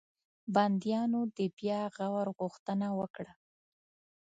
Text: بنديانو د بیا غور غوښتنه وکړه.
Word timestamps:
بنديانو 0.53 1.21
د 1.37 1.39
بیا 1.57 1.81
غور 1.95 2.27
غوښتنه 2.37 2.87
وکړه. 2.99 3.33